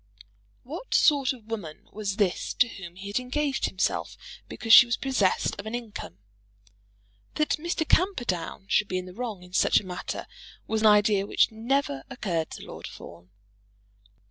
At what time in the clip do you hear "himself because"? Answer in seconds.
3.67-4.73